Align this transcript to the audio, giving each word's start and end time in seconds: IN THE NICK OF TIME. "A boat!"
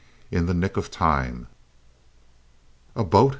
IN 0.31 0.47
THE 0.47 0.55
NICK 0.55 0.77
OF 0.77 0.89
TIME. 0.89 1.45
"A 2.95 3.03
boat!" 3.03 3.29